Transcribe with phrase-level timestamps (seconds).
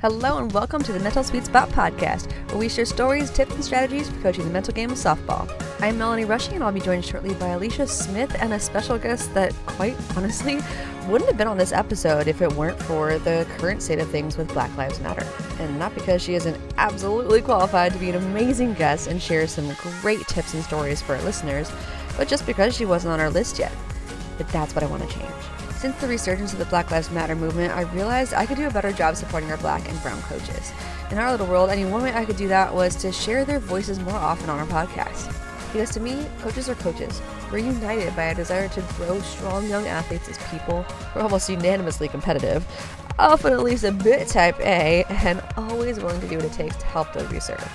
[0.00, 3.62] Hello and welcome to the Mental Sweet Spot podcast, where we share stories, tips, and
[3.62, 5.46] strategies for coaching the mental game of softball.
[5.78, 9.34] I'm Melanie Rushing, and I'll be joined shortly by Alicia Smith and a special guest
[9.34, 10.60] that, quite honestly,
[11.06, 14.38] wouldn't have been on this episode if it weren't for the current state of things
[14.38, 15.26] with Black Lives Matter.
[15.58, 19.70] And not because she isn't absolutely qualified to be an amazing guest and share some
[20.00, 21.70] great tips and stories for our listeners,
[22.16, 23.72] but just because she wasn't on our list yet.
[24.38, 25.59] But that's what I want to change.
[25.80, 28.70] Since the resurgence of the Black Lives Matter movement, I realized I could do a
[28.70, 30.74] better job supporting our black and brown coaches.
[31.10, 33.60] In our little world, I one way I could do that was to share their
[33.60, 35.34] voices more often on our podcast.
[35.72, 37.22] Because to me, coaches are coaches.
[37.50, 40.84] We're united by a desire to grow strong young athletes as people.
[41.14, 42.66] We're almost unanimously competitive,
[43.18, 46.76] often at least a bit type A, and always willing to do what it takes
[46.76, 47.66] to help those we serve.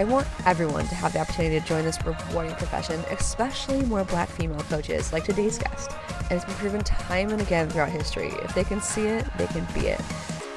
[0.00, 4.30] I want everyone to have the opportunity to join this rewarding profession, especially more black
[4.30, 5.90] female coaches like today's guest.
[6.30, 9.46] And it's been proven time and again throughout history if they can see it, they
[9.48, 10.00] can be it.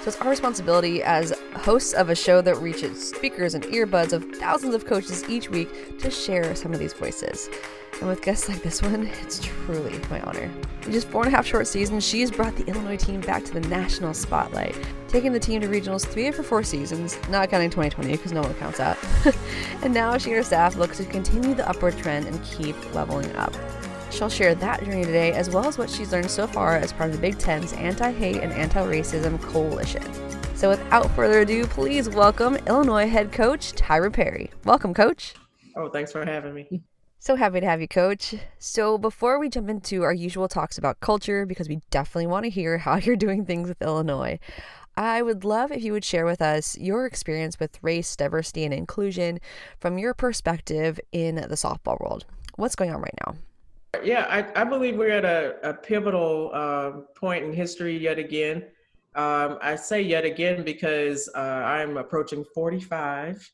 [0.04, 4.26] So it's our responsibility as hosts of a show that reaches speakers and earbuds of
[4.36, 7.50] thousands of coaches each week to share some of these voices.
[8.02, 10.52] And with guests like this one, it's truly my honor.
[10.86, 13.54] In just four and a half short seasons, she's brought the Illinois team back to
[13.54, 14.76] the national spotlight,
[15.08, 18.42] taking the team to regionals three of her four seasons, not counting 2020 because no
[18.42, 18.98] one counts that.
[19.84, 23.34] and now she and her staff look to continue the upward trend and keep leveling
[23.38, 23.54] up.
[24.14, 27.10] She'll share that journey today, as well as what she's learned so far as part
[27.10, 30.04] of the Big Ten's anti hate and anti racism coalition.
[30.54, 34.52] So, without further ado, please welcome Illinois head coach Tyra Perry.
[34.66, 35.34] Welcome, coach.
[35.76, 36.84] Oh, thanks for having me.
[37.18, 38.36] So happy to have you, coach.
[38.60, 42.52] So, before we jump into our usual talks about culture, because we definitely want to
[42.52, 44.38] hear how you're doing things with Illinois,
[44.96, 48.76] I would love if you would share with us your experience with race, diversity, and
[48.76, 49.40] inclusion
[49.80, 52.26] from your perspective in the softball world.
[52.58, 53.34] What's going on right now?
[54.02, 58.66] Yeah, I, I believe we're at a, a pivotal uh, point in history yet again.
[59.16, 63.52] Um, I say yet again because uh, I'm approaching 45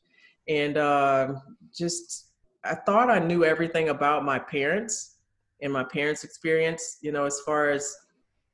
[0.48, 1.34] and uh,
[1.76, 2.30] just
[2.64, 5.16] I thought I knew everything about my parents
[5.62, 7.94] and my parents' experience, you know, as far as,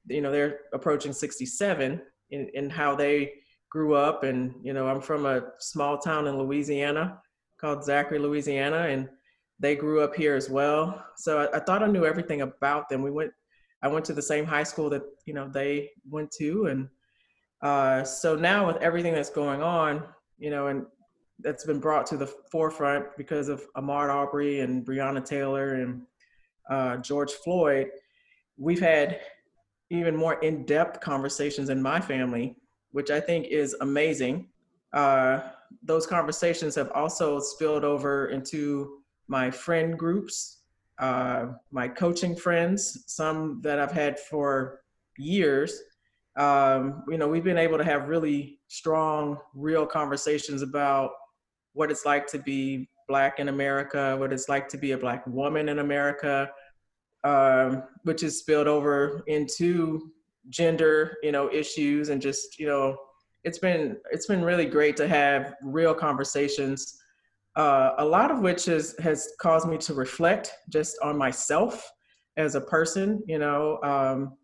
[0.09, 2.01] you know, they're approaching 67
[2.33, 3.35] and, in how they
[3.71, 4.25] grew up.
[4.25, 7.21] And, you know, I'm from a small town in Louisiana
[7.61, 8.89] called Zachary, Louisiana.
[8.89, 9.09] And
[9.59, 11.05] they grew up here as well.
[11.17, 13.03] So I, I, thought I knew everything about them.
[13.03, 13.33] We went,
[13.83, 16.89] I went to the same high school that you know they went to, and
[17.63, 20.03] uh, so now with everything that's going on,
[20.39, 20.87] you know, and
[21.41, 26.03] that's been brought to the forefront because of Ahmaud Arbery and Breonna Taylor and
[26.71, 27.89] uh, George Floyd,
[28.57, 29.21] we've had
[29.91, 32.57] even more in-depth conversations in my family,
[32.91, 34.49] which I think is amazing.
[34.93, 35.41] Uh,
[35.83, 40.59] those conversations have also spilled over into my friend groups,
[40.99, 44.81] uh, my coaching friends, some that I've had for
[45.19, 45.81] years.
[46.37, 51.11] Um, you know, we've been able to have really strong, real conversations about
[51.73, 55.27] what it's like to be Black in America, what it's like to be a Black
[55.27, 56.51] woman in America,
[57.25, 60.13] um, which is spilled over into
[60.49, 62.97] gender, you know, issues and just, you know,
[63.45, 67.01] it's been it's been really great to have real conversations
[67.57, 71.91] uh, a lot of which is, has caused me to reflect just on myself
[72.37, 73.23] as a person.
[73.27, 74.37] You know, um,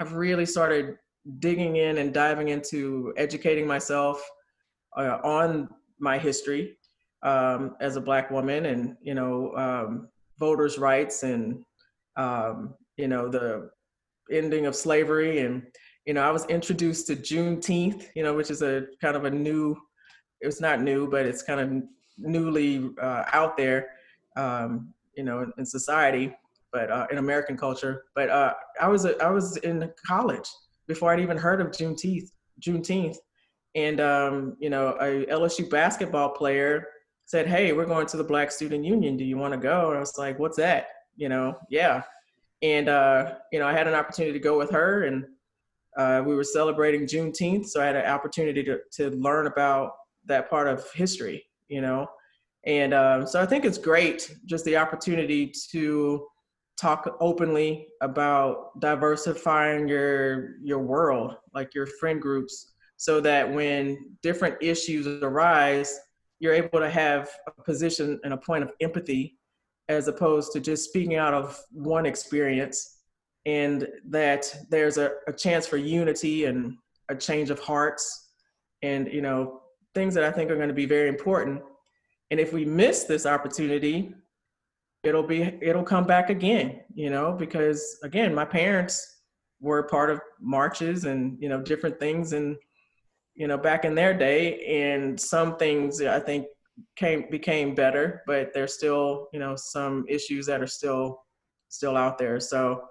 [0.00, 0.96] I've really started
[1.38, 4.22] digging in and diving into educating myself
[4.96, 5.68] uh, on
[5.98, 6.76] my history
[7.22, 10.08] um, as a Black woman and, you know, um,
[10.38, 11.62] voters' rights and,
[12.16, 13.70] um, you know, the
[14.32, 15.40] ending of slavery.
[15.40, 15.62] And,
[16.06, 19.30] you know, I was introduced to Juneteenth, you know, which is a kind of a
[19.30, 19.76] new,
[20.40, 21.82] it's not new, but it's kind of
[22.20, 23.90] newly uh, out there,
[24.36, 26.34] um, you know, in, in society,
[26.72, 28.04] but uh, in American culture.
[28.14, 30.48] But uh, I was a, I was in college
[30.86, 32.30] before I'd even heard of Juneteenth.
[32.60, 33.16] Juneteenth,
[33.74, 36.86] and um, you know, a LSU basketball player
[37.26, 39.16] said, "Hey, we're going to the Black Student Union.
[39.16, 42.02] Do you want to go?" And I was like, "What's that?" You know, yeah.
[42.62, 45.24] And uh, you know, I had an opportunity to go with her, and
[45.96, 49.92] uh, we were celebrating Juneteenth, so I had an opportunity to to learn about
[50.26, 52.06] that part of history you know?
[52.66, 56.26] And um, so i think it's great just the opportunity to
[56.80, 64.56] talk openly about diversifying your your world like your friend groups so that when different
[64.60, 65.98] issues arise
[66.38, 69.36] you're able to have a position and a point of empathy
[69.88, 72.98] as opposed to just speaking out of one experience
[73.46, 76.76] and that there's a, a chance for unity and
[77.08, 78.30] a change of hearts
[78.82, 79.60] and you know
[79.94, 81.62] things that I think are going to be very important.
[82.30, 84.14] And if we miss this opportunity,
[85.02, 89.22] it'll be it'll come back again, you know, because again, my parents
[89.60, 92.56] were part of marches and you know different things and
[93.40, 96.46] you know, back in their day, and some things I think
[96.94, 101.22] came became better, but there's still, you know, some issues that are still
[101.70, 102.38] still out there.
[102.38, 102.84] So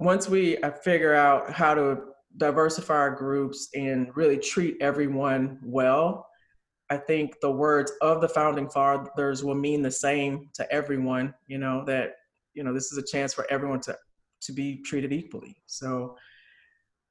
[0.00, 1.98] once we uh, figure out how to
[2.36, 6.28] diversify our groups and really treat everyone well,
[6.90, 11.58] I think the words of the founding fathers will mean the same to everyone, you
[11.58, 12.16] know, that,
[12.54, 13.96] you know, this is a chance for everyone to,
[14.42, 15.56] to be treated equally.
[15.66, 16.16] So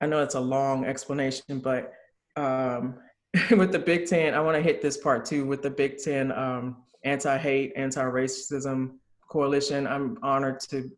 [0.02, 1.94] I know it's a long explanation, but
[2.36, 2.96] um,
[3.52, 5.46] with the Big Ten, I want to hit this part too.
[5.46, 8.94] With the Big Ten um, anti-hate, anti-racism
[9.30, 10.90] coalition, I'm honored to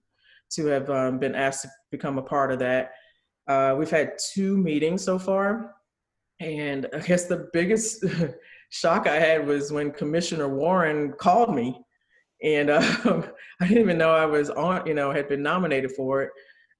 [0.51, 2.94] to have um, been asked to become a part of that.
[3.50, 5.74] Uh, we've had two meetings so far,
[6.40, 8.06] and I guess the biggest
[8.69, 11.81] shock I had was when Commissioner Warren called me,
[12.44, 13.25] and um,
[13.60, 16.30] I didn't even know I was on, you know, had been nominated for it,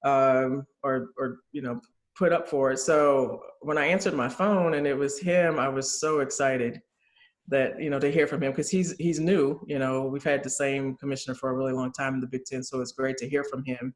[0.06, 1.81] um, or or you know,
[2.16, 2.77] put up for it.
[2.77, 6.80] So when I answered my phone and it was him, I was so excited
[7.48, 9.60] that you know to hear from him because he's he's new.
[9.65, 12.45] You know, we've had the same commissioner for a really long time in the Big
[12.45, 13.95] Ten, so it's great to hear from him.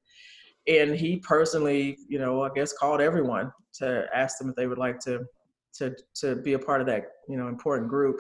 [0.68, 4.78] And he personally, you know, I guess called everyone to ask them if they would
[4.78, 5.26] like to
[5.74, 8.20] to to be a part of that you know important group.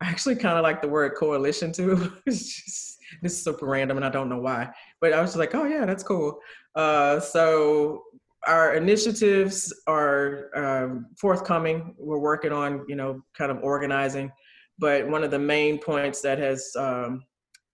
[0.00, 2.12] I actually kind of like the word coalition too.
[2.28, 5.54] just, this is super random and I don't know why, but I was just like,
[5.54, 6.38] oh yeah, that's cool.
[6.74, 8.04] Uh, so
[8.46, 11.94] our initiatives are um, forthcoming.
[11.98, 14.32] We're working on you know kind of organizing,
[14.78, 17.22] but one of the main points that has um,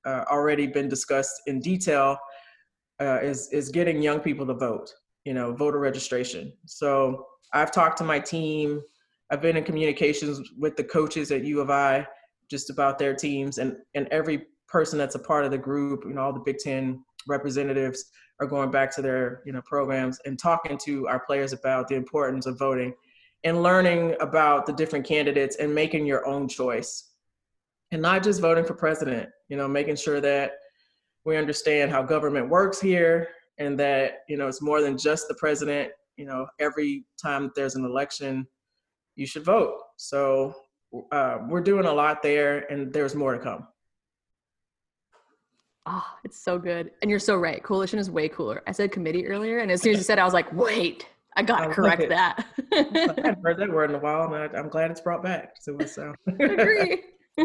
[0.04, 2.18] uh, already been discussed in detail
[3.00, 4.92] uh, is is getting young people to vote.
[5.24, 6.52] You know, voter registration.
[6.66, 8.80] So I've talked to my team
[9.30, 12.06] I've been in communications with the coaches at U of I
[12.48, 16.14] just about their teams and and every person that's a part of the group, you
[16.14, 18.04] know, all the Big Ten representatives
[18.40, 21.94] are going back to their, you know, programs and talking to our players about the
[21.94, 22.94] importance of voting
[23.44, 27.10] and learning about the different candidates and making your own choice.
[27.92, 30.52] And not just voting for president, you know, making sure that
[31.26, 33.28] we understand how government works here
[33.58, 35.90] and that, you know, it's more than just the president.
[36.16, 38.46] You know, every time there's an election,
[39.16, 39.78] you should vote.
[39.96, 40.54] So
[41.10, 43.66] uh, we're doing a lot there, and there's more to come.
[45.84, 46.92] Oh, it's so good.
[47.02, 47.62] And you're so right.
[47.62, 48.62] Coalition is way cooler.
[48.66, 51.06] I said committee earlier, and as soon as you said, it, I was like, wait,
[51.36, 52.46] I got to correct that.
[52.72, 55.54] I have heard that word in a while, and I, am glad it's brought back.
[55.60, 56.14] So, so.
[56.26, 57.02] agree.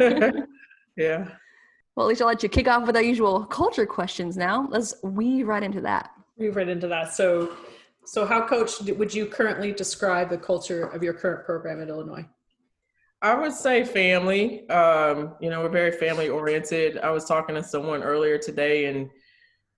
[0.98, 1.26] yeah.
[1.96, 4.68] Well, at least I'll let you kick off with our usual culture questions now.
[4.70, 6.12] Let's weave right into that.
[6.38, 7.14] Weave right into that.
[7.14, 7.52] So,
[8.06, 12.26] so, how, Coach, would you currently describe the culture of your current program at Illinois?
[13.22, 14.68] I would say family.
[14.70, 16.98] Um, you know, we're very family oriented.
[17.00, 19.10] I was talking to someone earlier today, and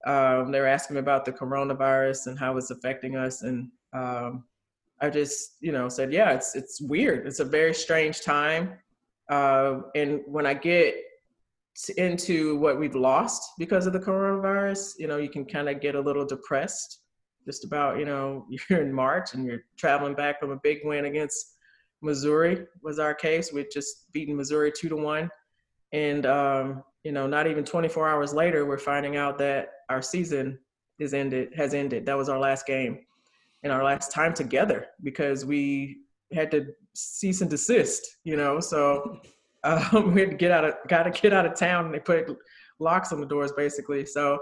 [0.05, 4.45] um, they were asking me about the coronavirus and how it's affecting us, and um,
[5.01, 7.27] I just, you know, said, yeah, it's it's weird.
[7.27, 8.73] It's a very strange time,
[9.29, 10.95] uh, and when I get
[11.97, 15.95] into what we've lost because of the coronavirus, you know, you can kind of get
[15.95, 17.03] a little depressed
[17.45, 21.05] just about you know you're in March and you're traveling back from a big win
[21.05, 21.55] against
[22.01, 23.51] Missouri was our case.
[23.53, 25.29] We'd just beaten Missouri two to one,
[25.91, 30.59] and um, you know not even 24 hours later we're finding out that our season
[30.99, 32.05] is ended has ended.
[32.05, 32.99] That was our last game
[33.63, 36.01] and our last time together because we
[36.33, 38.17] had to cease and desist.
[38.23, 39.19] You know, so
[39.63, 41.85] um, we had to get out of got to get out of town.
[41.85, 42.35] And they put
[42.79, 44.05] locks on the doors basically.
[44.05, 44.39] So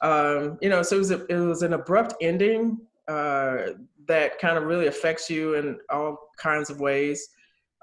[0.00, 2.78] um, you know, so it was, a, it was an abrupt ending
[3.08, 3.68] uh,
[4.06, 7.28] that kind of really affects you in all kinds of ways.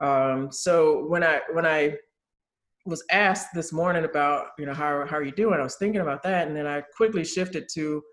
[0.01, 1.95] Um, so when I when I
[2.85, 6.01] was asked this morning about you know how how are you doing, I was thinking
[6.01, 8.03] about that, and then I quickly shifted to,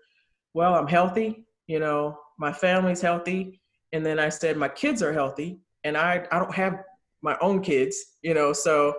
[0.53, 1.45] well, I'm healthy.
[1.67, 3.59] You know, my family's healthy,
[3.91, 6.83] and then I said my kids are healthy, and I I don't have
[7.21, 7.97] my own kids.
[8.21, 8.95] You know, so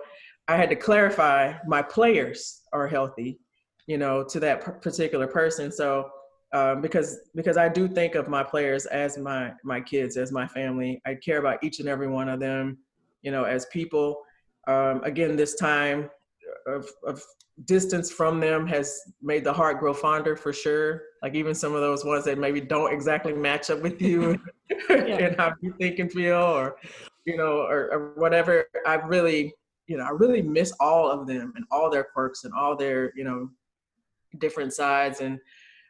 [0.47, 3.39] I had to clarify my players are healthy
[3.87, 5.71] you know, to that particular person.
[5.71, 6.09] So
[6.53, 10.47] um, because because I do think of my players as my my kids, as my
[10.47, 11.01] family.
[11.05, 12.77] I care about each and every one of them,
[13.21, 14.21] you know, as people.
[14.67, 16.09] Um, again, this time
[16.67, 17.21] of, of
[17.65, 21.01] distance from them has made the heart grow fonder for sure.
[21.21, 24.39] Like even some of those ones that maybe don't exactly match up with you
[24.89, 26.75] and how you think and feel, or
[27.25, 28.65] you know, or, or whatever.
[28.85, 29.53] I really,
[29.87, 33.11] you know, I really miss all of them and all their quirks and all their,
[33.15, 33.49] you know,
[34.39, 35.39] different sides and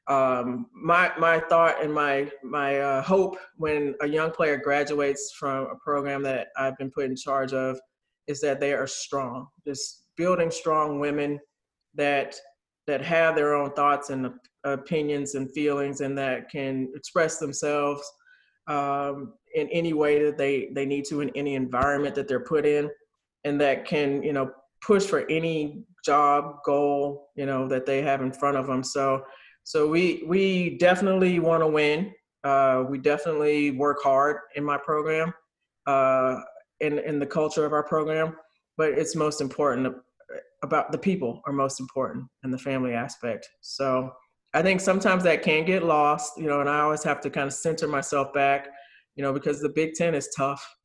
[0.07, 5.67] um, my my thought and my my uh, hope when a young player graduates from
[5.67, 7.79] a program that I've been put in charge of
[8.27, 11.39] is that they are strong, just building strong women
[11.95, 12.35] that
[12.88, 14.31] that have their own thoughts and
[14.63, 18.03] opinions and feelings and that can express themselves
[18.68, 22.65] um, in any way that they they need to in any environment that they're put
[22.65, 22.89] in,
[23.44, 24.51] and that can you know
[24.82, 28.84] push for any job goal you know that they have in front of them.
[28.84, 29.24] So
[29.63, 32.13] so we we definitely want to win.
[32.44, 35.34] Uh, we definitely work hard in my program,
[35.86, 36.38] uh,
[36.80, 38.36] in in the culture of our program.
[38.77, 39.96] But it's most important
[40.63, 43.48] about the people are most important and the family aspect.
[43.62, 44.12] So
[44.53, 47.48] I think sometimes that can get lost, you know, and I always have to kind
[47.48, 48.67] of center myself back,
[49.15, 50.75] you know, because the Big Ten is tough.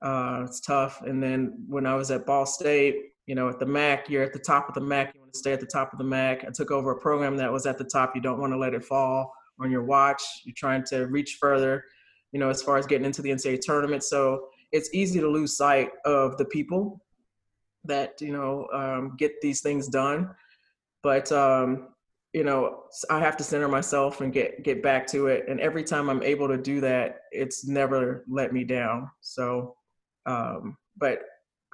[0.00, 1.02] Uh, it's tough.
[1.02, 2.96] And then when I was at Ball State,
[3.26, 5.14] you know, at the MAC, you're at the top of the MAC.
[5.14, 6.44] You want to stay at the top of the MAC.
[6.44, 8.12] I took over a program that was at the top.
[8.14, 10.22] You don't want to let it fall on your watch.
[10.44, 11.84] You're trying to reach further,
[12.32, 14.04] you know, as far as getting into the NCAA tournament.
[14.04, 17.00] So it's easy to lose sight of the people
[17.84, 20.30] that you know um, get these things done.
[21.02, 21.88] But um,
[22.32, 25.46] you know, I have to center myself and get get back to it.
[25.48, 29.10] And every time I'm able to do that, it's never let me down.
[29.20, 29.76] So,
[30.26, 31.20] um, but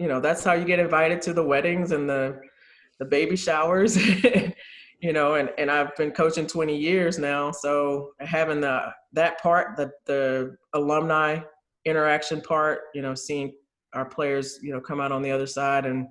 [0.00, 2.40] you know, that's how you get invited to the weddings and the
[2.98, 3.96] the baby showers.
[5.00, 7.50] you know, and, and I've been coaching 20 years now.
[7.50, 11.40] So having the that part, the the alumni
[11.84, 13.52] interaction part, you know, seeing
[13.92, 16.06] our players, you know, come out on the other side and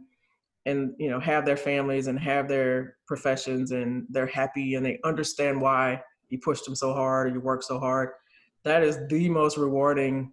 [0.65, 4.99] and you know have their families and have their professions and they're happy and they
[5.03, 8.09] understand why you pushed them so hard or you worked so hard.
[8.63, 10.31] That is the most rewarding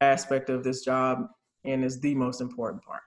[0.00, 1.26] aspect of this job
[1.64, 3.02] and is the most important part.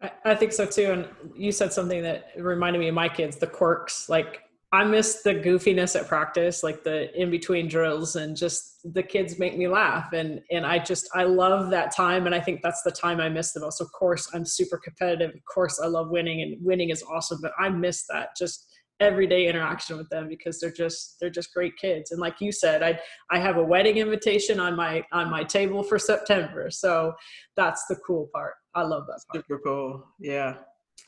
[0.00, 0.92] I, I think so too.
[0.92, 4.08] And you said something that reminded me of my kids, the quirks.
[4.08, 9.02] Like I miss the goofiness at practice, like the in between drills and just the
[9.02, 10.12] kids make me laugh.
[10.12, 12.26] And, and I just, I love that time.
[12.26, 13.80] And I think that's the time I miss the most.
[13.80, 15.34] Of course, I'm super competitive.
[15.34, 18.68] Of course, I love winning and winning is awesome, but I miss that just
[19.00, 22.12] everyday interaction with them because they're just, they're just great kids.
[22.12, 23.00] And like you said, I,
[23.30, 26.70] I have a wedding invitation on my, on my table for September.
[26.70, 27.14] So
[27.56, 28.54] that's the cool part.
[28.76, 29.44] I love that part.
[29.44, 30.06] Super cool.
[30.20, 30.58] Yeah.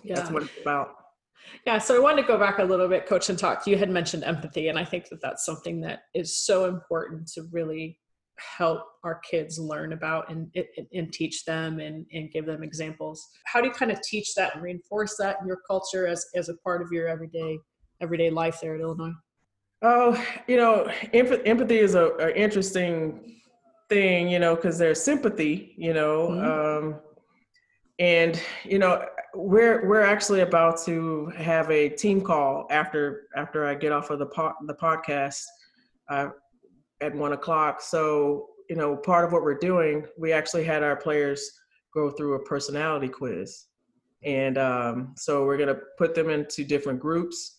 [0.02, 0.16] Yeah.
[0.16, 0.96] That's what it's about.
[1.66, 3.66] Yeah, so I wanted to go back a little bit, Coach, and talk.
[3.66, 7.42] You had mentioned empathy, and I think that that's something that is so important to
[7.52, 7.98] really
[8.38, 10.50] help our kids learn about and,
[10.92, 13.28] and teach them and, and give them examples.
[13.46, 16.48] How do you kind of teach that and reinforce that in your culture as, as
[16.48, 17.58] a part of your everyday
[18.00, 19.12] everyday life there at Illinois?
[19.82, 23.40] Oh, you know, empathy is a, a interesting
[23.88, 26.86] thing, you know, because there's sympathy, you know, mm-hmm.
[26.86, 27.00] um,
[27.98, 29.04] and you know,
[29.34, 34.18] we're we're actually about to have a team call after after I get off of
[34.18, 35.44] the po- the podcast
[36.08, 36.28] uh,
[37.00, 37.80] at one o'clock.
[37.80, 41.50] So you know, part of what we're doing, we actually had our players
[41.94, 43.66] go through a personality quiz,
[44.22, 47.56] and um, so we're gonna put them into different groups,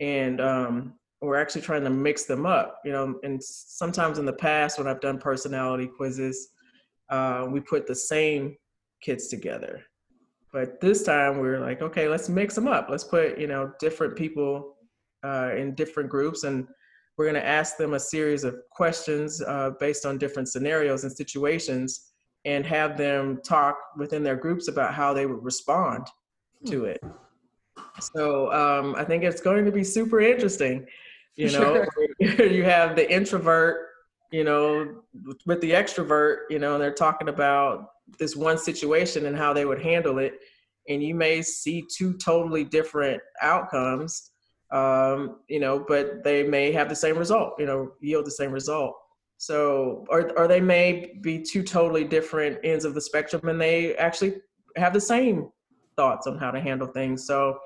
[0.00, 2.80] and um, we're actually trying to mix them up.
[2.84, 6.48] You know, and sometimes in the past when I've done personality quizzes,
[7.10, 8.56] uh, we put the same
[9.00, 9.84] kids together
[10.52, 12.88] but this time we are like, okay, let's mix them up.
[12.90, 14.76] Let's put, you know, different people
[15.24, 16.66] uh, in different groups and
[17.16, 21.12] we're going to ask them a series of questions uh, based on different scenarios and
[21.12, 22.12] situations
[22.44, 26.06] and have them talk within their groups about how they would respond
[26.66, 27.00] to it.
[28.00, 30.86] So um, I think it's going to be super interesting.
[31.36, 31.86] You know,
[32.20, 32.46] sure.
[32.48, 33.88] you have the introvert,
[34.30, 35.02] you know,
[35.46, 39.64] with the extrovert, you know, and they're talking about this one situation and how they
[39.64, 40.40] would handle it.
[40.88, 44.30] And you may see two totally different outcomes
[44.72, 48.50] um, you know but they may have the same result you know yield the same
[48.50, 48.94] result.
[49.36, 53.94] So or, or they may be two totally different ends of the spectrum and they
[53.96, 54.36] actually
[54.76, 55.50] have the same
[55.96, 57.26] thoughts on how to handle things.
[57.26, 57.58] So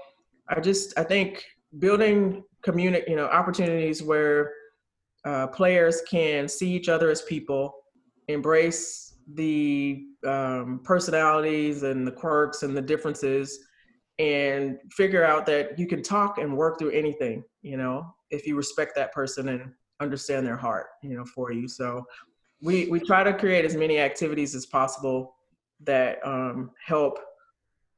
[0.48, 1.44] i just i think
[1.78, 4.52] building community you know opportunities where
[5.24, 7.74] uh, players can see each other as people
[8.28, 13.58] embrace the um, personalities and the quirks and the differences
[14.18, 18.56] and figure out that you can talk and work through anything you know if you
[18.56, 21.68] respect that person and understand their heart you know for you.
[21.68, 22.04] So
[22.62, 25.36] we we try to create as many activities as possible
[25.80, 27.18] that um, help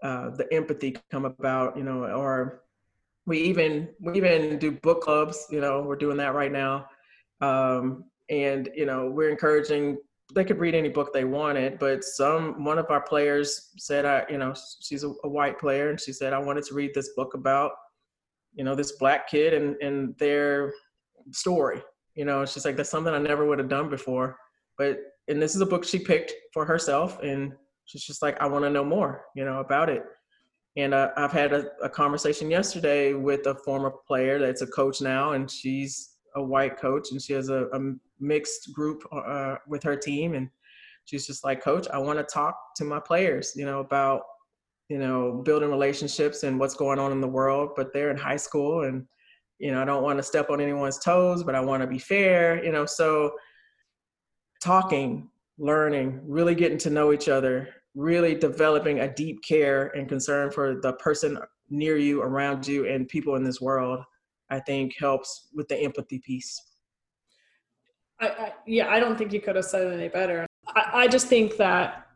[0.03, 2.63] uh, the empathy come about you know or
[3.27, 6.87] we even we even do book clubs you know we're doing that right now.
[7.41, 9.99] Um, and you know we're encouraging
[10.35, 14.25] they could read any book they wanted, but some one of our players said, "I,
[14.29, 17.11] you know, she's a, a, white player, and she said I wanted to read this
[17.17, 17.73] book about,
[18.55, 20.75] you know, this black kid and and their
[21.33, 21.83] story.
[22.15, 24.37] You know, she's like, that's something I never would have done before,
[24.77, 27.55] but and this is a book she picked for herself, and
[27.87, 30.05] she's just like, I want to know more, you know, about it.
[30.77, 35.01] And uh, I've had a, a conversation yesterday with a former player that's a coach
[35.01, 37.81] now, and she's a white coach, and she has a, a
[38.21, 40.49] mixed group uh, with her team, and
[41.05, 44.23] she's just like, Coach, I want to talk to my players, you know, about
[44.89, 47.71] you know building relationships and what's going on in the world.
[47.77, 49.07] But they're in high school, and
[49.59, 51.99] you know, I don't want to step on anyone's toes, but I want to be
[51.99, 52.87] fair, you know.
[52.87, 53.33] So
[54.61, 60.51] talking, learning, really getting to know each other, really developing a deep care and concern
[60.51, 61.39] for the person
[61.71, 64.01] near you, around you, and people in this world,
[64.51, 66.61] I think helps with the empathy piece.
[68.21, 70.47] I, I, yeah, I don't think you could have said it any better.
[70.67, 72.09] I, I just think that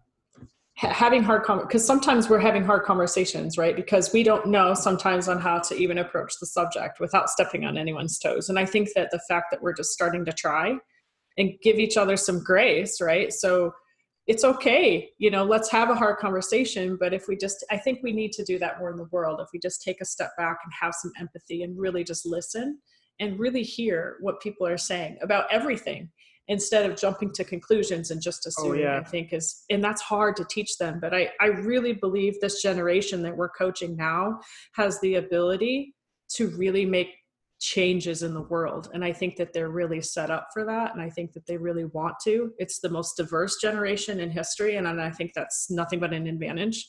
[0.75, 3.76] having hard because sometimes we're having hard conversations right?
[3.76, 7.76] Because we don't know sometimes on how to even approach the subject without stepping on
[7.76, 8.49] anyone's toes.
[8.49, 10.76] And i think that the fact that we're just starting to try
[11.38, 13.32] and give each other some grace right?
[13.32, 13.73] So
[14.28, 16.97] it's okay you know let's have a hard conversation.
[16.99, 19.40] But if we just i think we need to do that more in the world.
[19.40, 22.78] If we just take a step back and have some empathy and really just listen
[23.23, 26.11] and really hear what people are saying about everything
[26.49, 28.99] instead of jumping to conclusions and just oh, assuming oh, yeah.
[28.99, 32.61] i think is and that's hard to teach them but i i really believe this
[32.61, 34.38] generation that we're coaching now
[34.75, 35.95] has the ability
[36.29, 37.09] to really make
[37.61, 41.00] changes in the world and i think that they're really set up for that and
[41.00, 44.88] i think that they really want to it's the most diverse generation in history and
[44.88, 46.88] i think that's nothing but an advantage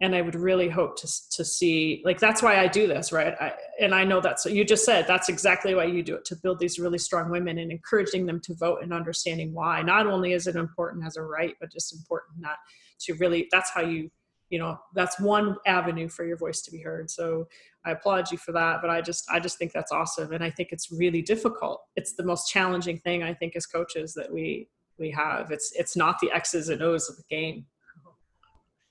[0.00, 3.34] and i would really hope to, to see like that's why i do this right
[3.40, 6.36] I, and i know that's you just said that's exactly why you do it to
[6.36, 10.32] build these really strong women and encouraging them to vote and understanding why not only
[10.32, 12.56] is it important as a right but just important not
[13.00, 14.10] to really that's how you
[14.50, 17.46] you know that's one avenue for your voice to be heard so
[17.88, 20.50] I applaud you for that, but I just I just think that's awesome, and I
[20.50, 21.80] think it's really difficult.
[21.96, 25.50] It's the most challenging thing I think as coaches that we we have.
[25.50, 27.64] It's it's not the X's and O's of the game.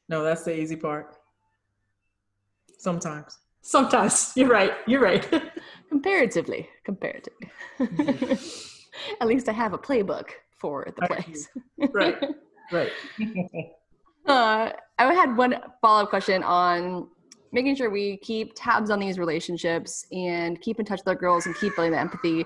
[0.09, 1.15] No, that's the easy part.
[2.77, 3.39] Sometimes.
[3.61, 4.73] Sometimes you're right.
[4.85, 5.27] You're right.
[5.89, 7.49] comparatively, comparatively.
[9.21, 11.49] At least I have a playbook for the plays.
[11.91, 12.17] right.
[12.71, 12.91] Right.
[14.25, 17.07] uh, I had one follow up question on
[17.51, 21.45] making sure we keep tabs on these relationships and keep in touch with our girls
[21.45, 22.45] and keep building the empathy.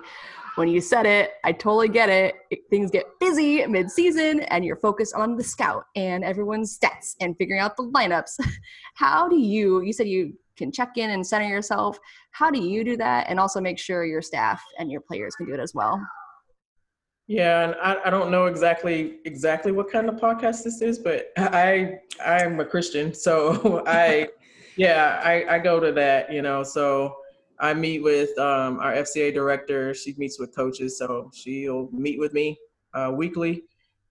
[0.55, 2.35] When you said it, I totally get it.
[2.69, 7.37] Things get busy mid season and you're focused on the scout and everyone's stats and
[7.37, 8.37] figuring out the lineups.
[8.95, 11.97] How do you, you said you can check in and center yourself.
[12.31, 13.27] How do you do that?
[13.29, 16.01] And also make sure your staff and your players can do it as well.
[17.27, 21.31] Yeah, and I, I don't know exactly exactly what kind of podcast this is, but
[21.37, 24.27] I I'm a Christian, so I
[24.75, 26.61] yeah, I, I go to that, you know.
[26.63, 27.15] So
[27.61, 29.93] I meet with um, our FCA director.
[29.93, 32.57] She meets with coaches, so she'll meet with me
[32.93, 33.63] uh, weekly,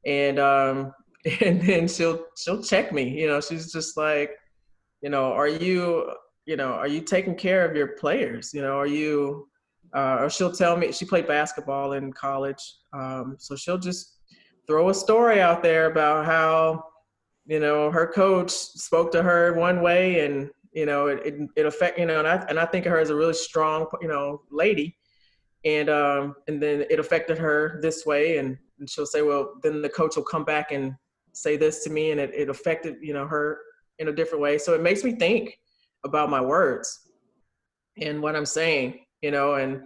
[0.06, 0.92] and um,
[1.40, 3.08] and then she'll she'll check me.
[3.08, 4.32] You know, she's just like,
[5.02, 6.12] you know, are you
[6.46, 8.54] you know are you taking care of your players?
[8.54, 9.48] You know, are you
[9.94, 14.18] uh, or she'll tell me she played basketball in college, um, so she'll just
[14.66, 16.84] throw a story out there about how
[17.50, 21.66] you know, her coach spoke to her one way and, you know, it, it, it
[21.66, 24.08] affect, you know, and I, and I think of her as a really strong, you
[24.08, 24.96] know, lady.
[25.64, 28.38] And, um, and then it affected her this way.
[28.38, 30.94] And, and she'll say, well, then the coach will come back and
[31.32, 32.12] say this to me.
[32.12, 33.58] And it, it affected, you know, her
[33.98, 34.58] in a different way.
[34.58, 35.58] So it makes me think
[36.04, 37.10] about my words
[38.00, 39.82] and what I'm saying, you know, and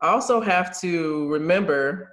[0.00, 2.12] I also have to remember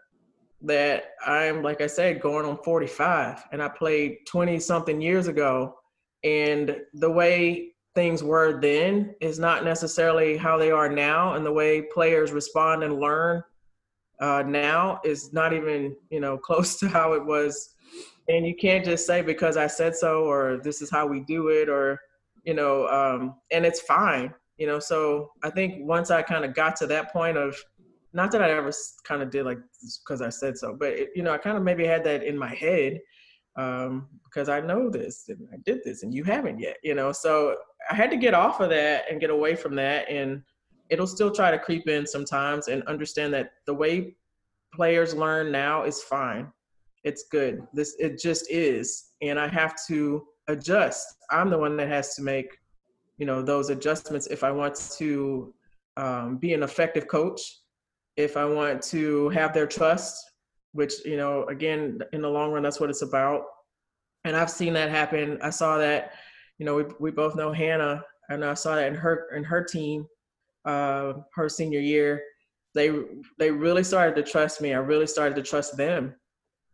[0.61, 5.75] that I'm, like I said, going on 45 and I played 20 something years ago.
[6.23, 11.33] And the way things were then is not necessarily how they are now.
[11.33, 13.43] And the way players respond and learn
[14.19, 17.69] uh, now is not even, you know, close to how it was.
[18.29, 21.49] And you can't just say because I said so or this is how we do
[21.49, 21.99] it or,
[22.43, 24.79] you know, um, and it's fine, you know.
[24.79, 27.55] So I think once I kind of got to that point of,
[28.13, 28.71] not that I ever
[29.03, 29.57] kind of did like
[30.05, 32.37] because I said so, but it, you know, I kind of maybe had that in
[32.37, 32.99] my head
[33.55, 37.11] um, because I know this and I did this and you haven't yet, you know.
[37.11, 37.55] So
[37.89, 40.41] I had to get off of that and get away from that, and
[40.89, 44.15] it'll still try to creep in sometimes and understand that the way
[44.73, 46.51] players learn now is fine.
[47.03, 47.67] It's good.
[47.73, 51.05] This it just is, and I have to adjust.
[51.31, 52.57] I'm the one that has to make,
[53.17, 55.53] you know, those adjustments if I want to
[55.97, 57.41] um, be an effective coach
[58.15, 60.31] if I want to have their trust,
[60.71, 63.43] which, you know, again, in the long run, that's what it's about.
[64.23, 65.39] And I've seen that happen.
[65.41, 66.13] I saw that,
[66.59, 69.63] you know, we, we both know Hannah, and I saw that in her in her
[69.63, 70.05] team,
[70.65, 72.21] uh, her senior year.
[72.75, 72.91] They
[73.37, 74.73] they really started to trust me.
[74.73, 76.15] I really started to trust them,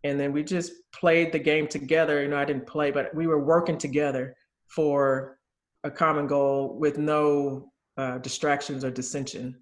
[0.04, 2.22] and then we just played the game together.
[2.22, 4.36] You know, I didn't play, but we were working together
[4.68, 5.38] for
[5.84, 9.60] a common goal with no uh, distractions or dissension.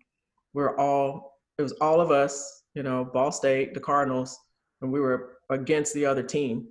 [0.53, 4.37] We're all it was all of us you know, Ball State, the Cardinals,
[4.83, 6.67] and we were against the other team.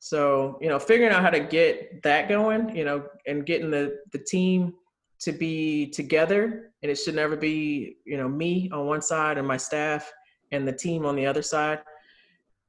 [0.00, 3.98] So, you know, figuring out how to get that going, you know, and getting the
[4.12, 4.74] the team
[5.20, 9.46] to be together and it should never be, you know, me on one side and
[9.46, 10.12] my staff
[10.52, 11.80] and the team on the other side.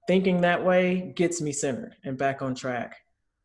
[0.07, 2.95] Thinking that way gets me centered and back on track.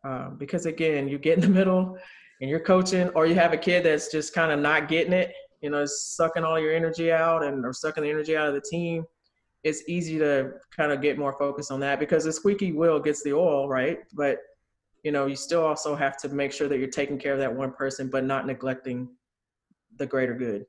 [0.02, 1.98] Um, because again, you get in the middle
[2.40, 5.34] and you're coaching, or you have a kid that's just kind of not getting it,
[5.60, 8.62] you know, sucking all your energy out and or sucking the energy out of the
[8.62, 9.04] team
[9.64, 13.22] it's easy to kind of get more focused on that because the squeaky wheel gets
[13.22, 14.00] the oil, right?
[14.12, 14.38] But
[15.02, 17.54] you know, you still also have to make sure that you're taking care of that
[17.54, 19.08] one person, but not neglecting
[19.96, 20.66] the greater good.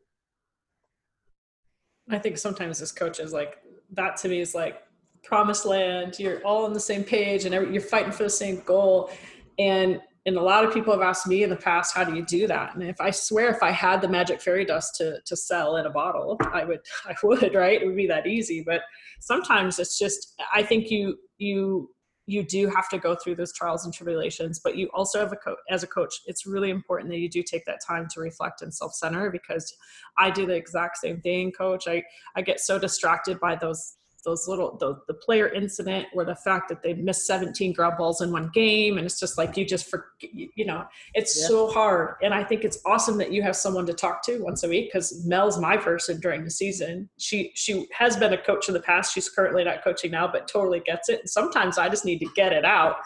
[2.10, 3.58] I think sometimes as coaches, like
[3.91, 4.84] that to me is like
[5.23, 6.19] promised land.
[6.19, 9.10] You're all on the same page and you're fighting for the same goal.
[9.58, 12.26] And and a lot of people have asked me in the past how do you
[12.26, 12.74] do that?
[12.74, 15.86] And if i swear if i had the magic fairy dust to to sell in
[15.86, 17.82] a bottle i would i would right?
[17.82, 18.64] It would be that easy.
[18.66, 18.82] But
[19.20, 21.90] sometimes it's just i think you you
[22.28, 25.36] you do have to go through those trials and tribulations but you also have a
[25.36, 28.62] coach as a coach it's really important that you do take that time to reflect
[28.62, 29.72] and self-center because
[30.18, 31.88] i do the exact same thing coach.
[31.88, 32.04] I
[32.36, 36.68] i get so distracted by those those little the, the player incident or the fact
[36.68, 39.90] that they missed 17 ground balls in one game and it's just like you just
[39.90, 40.84] for you know
[41.14, 41.48] it's yeah.
[41.48, 42.16] so hard.
[42.22, 44.92] And i think it's awesome that you have someone to talk to once a week
[44.92, 47.10] because mel's my person during the season.
[47.18, 49.14] She she has been a coach in the past.
[49.14, 51.22] She's currently not coaching now but totally gets it.
[51.22, 52.98] And sometimes i just need to get it out.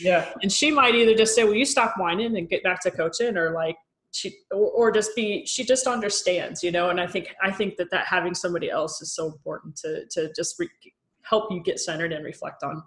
[0.00, 0.32] Yeah.
[0.42, 3.36] And she might either just say well you stop whining and get back to coaching
[3.36, 3.76] or like
[4.12, 7.76] she or, or, just be she just understands you know and i think i think
[7.76, 10.68] that that having somebody else is so important to to just re-
[11.22, 12.82] help you get centered and reflect on.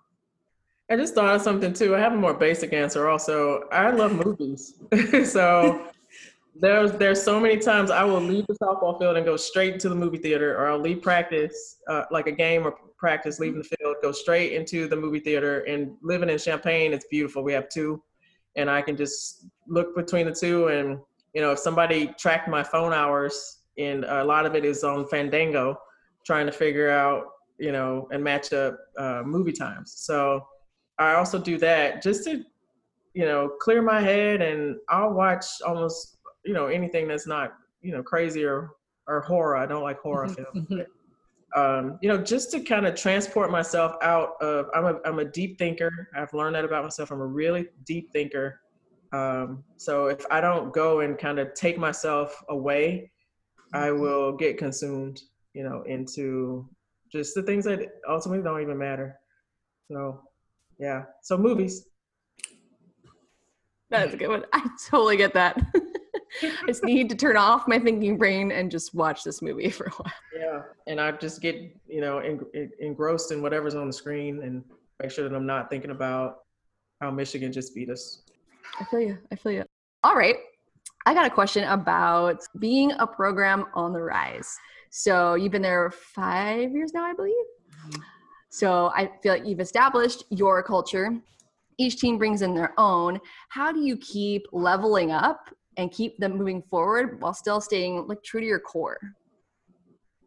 [0.90, 4.14] I just thought of something too i have a more basic answer also i love
[4.14, 4.76] movies.
[5.26, 5.88] So
[6.56, 9.88] there's there's so many times i will leave the softball field and go straight to
[9.88, 13.64] the movie theater or i'll leave practice uh, like a game or practice leaving the
[13.64, 17.70] field go straight into the movie theater and living in Champaign it's beautiful we have
[17.70, 18.02] two
[18.58, 21.00] and i can just look between the two and
[21.34, 25.08] you know, if somebody tracked my phone hours, and a lot of it is on
[25.08, 25.78] Fandango,
[26.26, 27.26] trying to figure out,
[27.58, 29.94] you know, and match up uh, movie times.
[29.98, 30.46] So
[31.00, 32.44] I also do that just to,
[33.14, 37.92] you know, clear my head, and I'll watch almost, you know, anything that's not, you
[37.92, 38.72] know, crazy or
[39.08, 39.58] or horror.
[39.58, 40.68] I don't like horror films.
[41.54, 45.26] Um, you know, just to kind of transport myself out of, I'm a, I'm a
[45.26, 46.08] deep thinker.
[46.16, 47.12] I've learned that about myself.
[47.12, 48.62] I'm a really deep thinker.
[49.14, 53.12] Um, so if I don't go and kind of take myself away,
[53.74, 54.02] I mm-hmm.
[54.02, 55.22] will get consumed,
[55.54, 56.70] you know, into
[57.12, 59.20] just the things that ultimately don't even matter.
[59.92, 60.22] So,
[60.80, 61.04] yeah.
[61.22, 61.88] So movies.
[63.90, 64.46] That's a good one.
[64.54, 65.62] I totally get that.
[66.44, 69.86] I just need to turn off my thinking brain and just watch this movie for
[69.86, 70.14] a while.
[70.36, 71.56] Yeah, and I just get
[71.88, 72.22] you know
[72.80, 74.64] engrossed in whatever's on the screen and
[75.02, 76.38] make sure that I'm not thinking about
[77.02, 78.24] how Michigan just beat us.
[78.80, 79.18] I feel you.
[79.32, 79.66] I feel you.
[80.04, 80.36] All right.
[81.06, 84.56] I got a question about being a program on the rise.
[84.92, 87.34] So you've been there five years now, I believe.
[87.88, 88.02] Mm-hmm.
[88.50, 91.18] So I feel like you've established your culture.
[91.78, 93.20] Each team brings in their own.
[93.50, 98.22] How do you keep leveling up and keep them moving forward while still staying like
[98.24, 99.00] true to your core?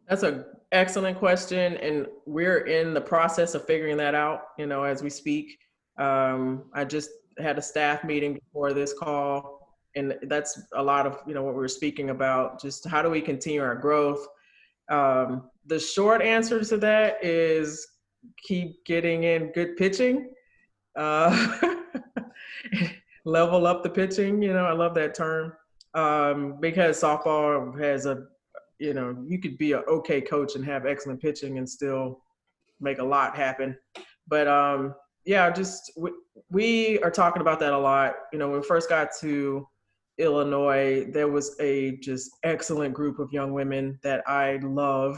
[0.09, 4.41] That's an excellent question, and we're in the process of figuring that out.
[4.57, 5.57] You know, as we speak.
[5.97, 11.19] Um, I just had a staff meeting before this call, and that's a lot of
[11.27, 12.61] you know what we were speaking about.
[12.61, 14.25] Just how do we continue our growth?
[14.89, 17.87] Um, the short answer to that is
[18.43, 20.29] keep getting in good pitching.
[20.95, 21.59] Uh,
[23.25, 24.41] level up the pitching.
[24.41, 25.53] You know, I love that term
[25.93, 28.25] um, because softball has a,
[28.79, 32.21] you know, you could be an okay coach and have excellent pitching and still
[32.79, 33.77] make a lot happen.
[34.27, 34.95] But um,
[35.25, 36.11] yeah, just we,
[36.51, 38.13] we are talking about that a lot.
[38.31, 39.67] You know, when we first got to
[40.17, 45.17] Illinois, there was a just excellent group of young women that I love.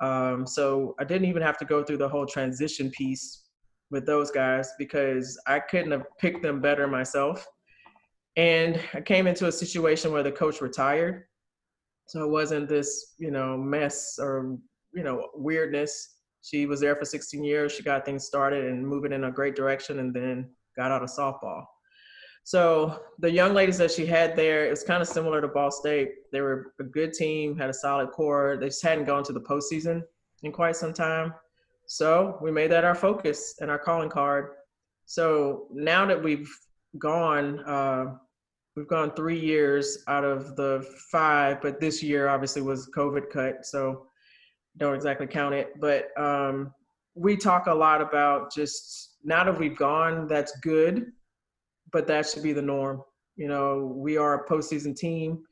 [0.00, 3.44] Um, so I didn't even have to go through the whole transition piece
[3.90, 7.46] with those guys because I couldn't have picked them better myself.
[8.36, 11.24] And I came into a situation where the coach retired.
[12.06, 14.56] So it wasn't this, you know, mess or,
[14.94, 16.17] you know, weirdness
[16.48, 17.72] she was there for 16 years.
[17.72, 21.10] She got things started and moving in a great direction and then got out of
[21.10, 21.64] softball.
[22.44, 25.70] So the young ladies that she had there, it was kind of similar to Ball
[25.70, 26.12] State.
[26.32, 28.56] They were a good team, had a solid core.
[28.58, 30.02] They just hadn't gone to the postseason
[30.42, 31.34] in quite some time.
[31.86, 34.52] So we made that our focus and our calling card.
[35.04, 36.50] So now that we've
[36.98, 38.14] gone, uh,
[38.76, 43.66] we've gone three years out of the five, but this year obviously was COVID cut.
[43.66, 44.06] So
[44.78, 46.72] don't exactly count it, but um,
[47.14, 51.06] we talk a lot about just now that we've gone, that's good,
[51.92, 53.02] but that should be the norm.
[53.36, 55.42] You know, we are a postseason team,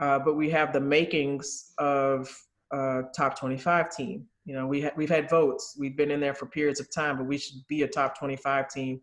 [0.00, 2.28] uh, but we have the makings of
[2.72, 4.26] a top 25 team.
[4.44, 5.76] You know, we ha- we've had votes.
[5.78, 8.68] We've been in there for periods of time, but we should be a top 25
[8.68, 9.00] team.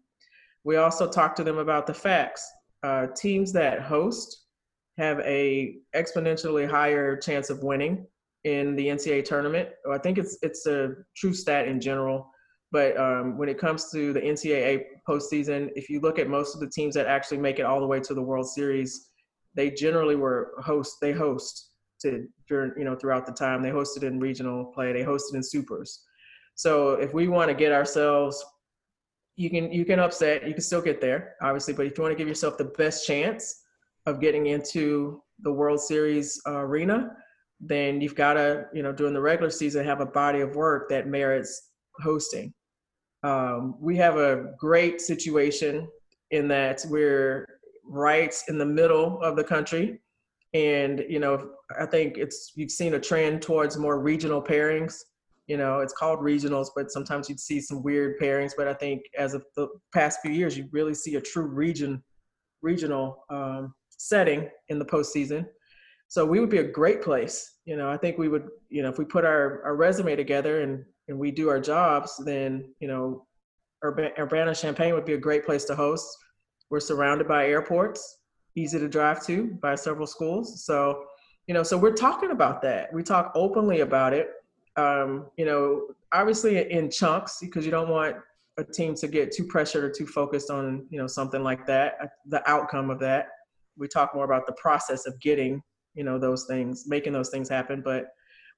[0.64, 2.48] We also talk to them about the facts.
[2.84, 4.46] Uh, teams that host
[4.98, 8.06] have a exponentially higher chance of winning
[8.44, 9.70] in the NCAA tournament.
[9.92, 12.30] I think it's it's a true stat in general,
[12.72, 16.62] but um, when it comes to the NCAA postseason, if you look at most of
[16.62, 19.10] the teams that actually make it all the way to the World Series,
[19.56, 20.98] they generally were host.
[21.02, 23.62] They host to during you know throughout the time.
[23.62, 24.94] They hosted in regional play.
[24.94, 26.04] They hosted in supers.
[26.56, 28.44] So if we want to get ourselves,
[29.36, 30.48] you can you can upset.
[30.48, 31.74] You can still get there, obviously.
[31.74, 33.64] But if you want to give yourself the best chance
[34.06, 37.12] of getting into the World Series uh, arena,
[37.62, 40.90] then you've got to, you know, during the regular season, have a body of work
[40.90, 41.70] that merits
[42.02, 42.54] hosting.
[43.24, 45.88] Um, we have a great situation
[46.32, 47.48] in that we're
[47.86, 50.00] right in the middle of the country.
[50.54, 54.96] And, you know, I think it's, you've seen a trend towards more regional pairings.
[55.48, 58.54] You know, it's called regionals, but sometimes you'd see some weird pairings.
[58.58, 62.04] But I think as of the past few years, you really see a true region,
[62.62, 65.46] regional um, setting in the postseason.
[66.12, 67.60] So we would be a great place.
[67.64, 70.60] You know, I think we would, you know, if we put our, our resume together
[70.60, 73.26] and, and we do our jobs, then, you know,
[73.82, 76.06] Urbana Champaign would be a great place to host.
[76.70, 78.18] We're surrounded by airports,
[78.58, 80.66] easy to drive to by several schools.
[80.66, 81.06] So,
[81.48, 82.92] you know, so we're talking about that.
[82.92, 84.32] We talk openly about it.
[84.76, 88.18] Um, you know, obviously in chunks because you don't want
[88.58, 91.94] a team to get too pressured or too focused on, you know, something like that,
[92.26, 93.28] the outcome of that.
[93.78, 97.50] We talk more about the process of getting you know those things making those things
[97.50, 98.08] happen but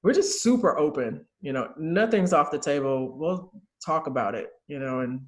[0.02, 3.16] we're just super open you know nothing's off the table.
[3.16, 3.50] We'll
[3.84, 5.20] talk about it you know and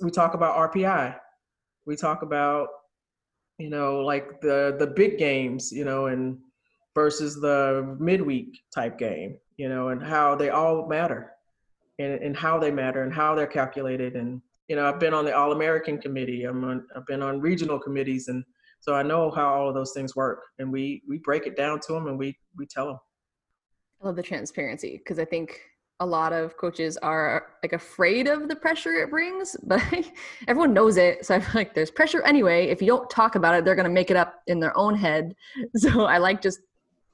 [0.00, 1.16] we talk about rpi
[1.86, 2.68] we talk about
[3.58, 6.38] you know like the the big games you know and
[6.94, 11.32] versus the midweek type game you know and how they all matter
[11.98, 15.24] and, and how they matter and how they're calculated and you know i've been on
[15.24, 16.44] the all american committee.
[16.44, 18.44] I'm on i've been on regional committees and
[18.80, 21.80] so I know how all of those things work, and we we break it down
[21.80, 22.98] to them, and we we tell them.
[24.02, 25.60] I love the transparency because I think
[26.00, 29.82] a lot of coaches are like afraid of the pressure it brings, but
[30.48, 31.24] everyone knows it.
[31.26, 32.68] So I feel like there's pressure anyway.
[32.68, 34.94] If you don't talk about it, they're going to make it up in their own
[34.94, 35.34] head.
[35.76, 36.60] So I like just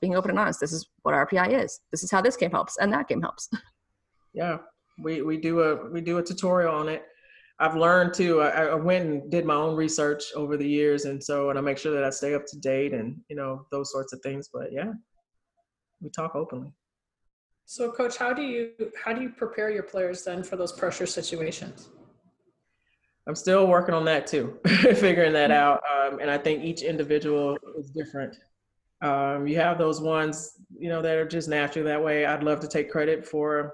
[0.00, 0.60] being open and honest.
[0.60, 1.80] This is what RPI is.
[1.90, 3.48] This is how this game helps, and that game helps.
[4.34, 4.58] Yeah,
[5.02, 7.04] we we do a we do a tutorial on it,
[7.58, 8.42] I've learned to.
[8.42, 11.62] I, I, went and did my own research over the years, and so and I
[11.62, 14.50] make sure that I stay up to date and you know those sorts of things.
[14.52, 14.92] But yeah,
[16.00, 16.72] we talk openly.
[17.64, 21.06] So, coach, how do you how do you prepare your players then for those pressure
[21.06, 21.88] situations?
[23.26, 25.82] I'm still working on that too, figuring that out.
[25.92, 28.36] Um, and I think each individual is different.
[29.02, 32.24] Um, you have those ones, you know, that are just naturally that way.
[32.24, 33.72] I'd love to take credit for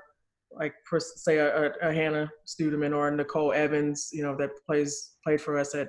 [0.56, 0.74] like
[1.16, 5.74] say a, a, Hannah Studeman or Nicole Evans, you know, that plays played for us
[5.74, 5.88] at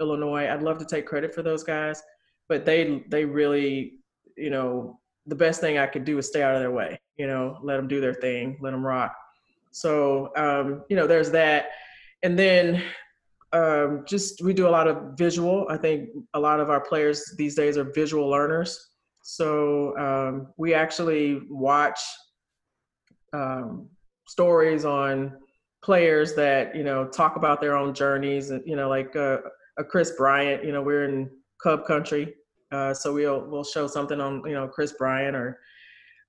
[0.00, 0.48] Illinois.
[0.48, 2.02] I'd love to take credit for those guys,
[2.48, 3.98] but they they really,
[4.36, 7.00] you know, the best thing I could do is stay out of their way.
[7.16, 9.14] You know, let them do their thing, let them rock.
[9.70, 11.70] So um, you know, there's that,
[12.22, 12.82] and then
[13.52, 15.66] um, just we do a lot of visual.
[15.68, 18.88] I think a lot of our players these days are visual learners.
[19.22, 22.00] So um, we actually watch
[23.32, 23.88] um,
[24.26, 25.36] stories on
[25.82, 29.38] players that you know talk about their own journeys and you know like uh,
[29.78, 31.30] a Kris Bryant you know we're in
[31.62, 32.34] Cub country
[32.72, 35.58] uh, so we'll we'll show something on you know Kris Bryant or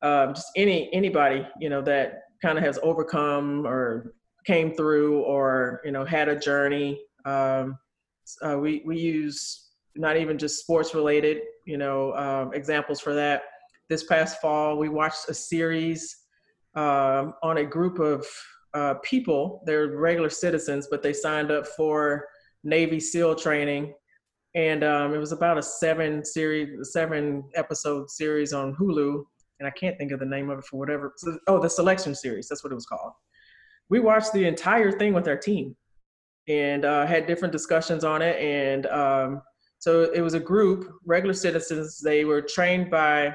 [0.01, 4.13] um, just any anybody you know that kind of has overcome or
[4.45, 7.01] came through or you know had a journey.
[7.25, 7.77] Um,
[8.41, 13.43] uh, we we use not even just sports related you know um, examples for that.
[13.89, 16.22] This past fall we watched a series
[16.75, 18.25] um, on a group of
[18.73, 19.63] uh, people.
[19.65, 22.27] They're regular citizens, but they signed up for
[22.63, 23.93] Navy SEAL training,
[24.55, 29.23] and um, it was about a seven series, seven episode series on Hulu,
[29.59, 31.13] and I can't think of the name of it for whatever.
[31.47, 32.47] Oh, the selection series.
[32.47, 33.13] That's what it was called.
[33.89, 35.75] We watched the entire thing with our team,
[36.47, 39.41] and uh, had different discussions on it, and um,
[39.79, 41.99] so it was a group, regular citizens.
[41.99, 43.33] They were trained by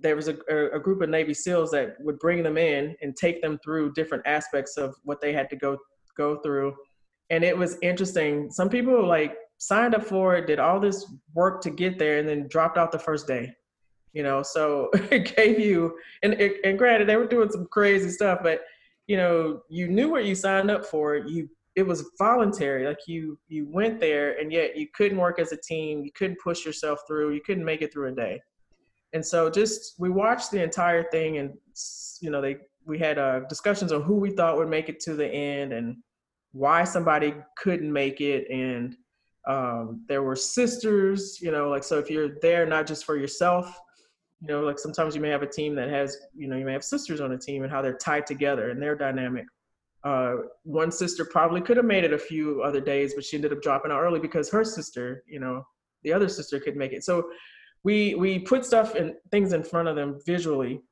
[0.00, 0.36] there was a,
[0.74, 4.26] a group of Navy SEALs that would bring them in and take them through different
[4.26, 5.78] aspects of what they had to go
[6.16, 6.74] go through,
[7.30, 8.50] and it was interesting.
[8.50, 12.28] Some people like signed up for it, did all this work to get there, and
[12.28, 13.52] then dropped out the first day.
[14.12, 14.42] you know.
[14.42, 18.60] So it gave you, and and granted, they were doing some crazy stuff, but
[19.06, 21.16] you know, you knew what you signed up for.
[21.16, 25.52] You it was voluntary, like you you went there, and yet you couldn't work as
[25.52, 26.02] a team.
[26.04, 27.34] You couldn't push yourself through.
[27.34, 28.40] You couldn't make it through a day.
[29.16, 31.54] And so just we watched the entire thing, and
[32.20, 35.14] you know, they we had uh, discussions on who we thought would make it to
[35.14, 35.96] the end and
[36.52, 38.46] why somebody couldn't make it.
[38.50, 38.94] And
[39.46, 43.80] um, there were sisters you know like so if you're there not just for yourself
[44.40, 46.72] you know like sometimes you may have a team that has you know you may
[46.72, 49.46] have sisters on a team and how they're tied together and their dynamic.
[50.02, 53.52] Uh, one sister probably could have made it a few other days but she ended
[53.52, 55.64] up dropping out early because her sister you know
[56.02, 57.04] the other sister could make it.
[57.04, 57.28] So
[57.86, 60.82] we we put stuff and things in front of them visually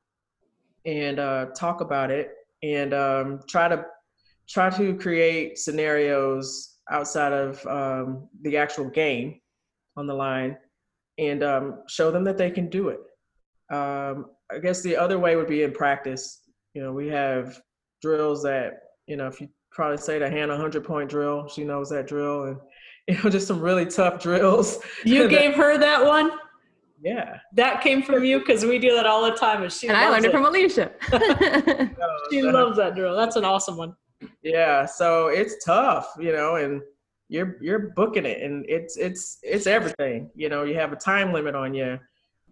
[0.85, 2.29] and uh, talk about it
[2.63, 3.83] and um, try to
[4.47, 9.41] try to create scenarios outside of um, the actual game
[9.97, 10.55] on the line
[11.17, 12.99] and um, show them that they can do it.
[13.75, 16.43] Um, I guess the other way would be in practice.
[16.73, 17.59] You know, we have
[18.01, 18.71] drills that,
[19.07, 22.43] you know, if you probably say to Hannah 100 point drill, she knows that drill.
[22.43, 22.57] And,
[23.07, 24.79] you know, just some really tough drills.
[25.03, 26.31] You gave her that one?
[27.01, 27.37] Yeah.
[27.53, 29.63] That came from you because we do that all the time.
[29.63, 30.91] And, she and I learned it, it from Alicia.
[32.31, 33.15] she loves that drill.
[33.15, 33.95] That's an awesome one.
[34.41, 34.85] Yeah.
[34.85, 36.81] So it's tough, you know, and
[37.27, 40.29] you're you're booking it and it's it's it's everything.
[40.35, 41.99] You know, you have a time limit on you.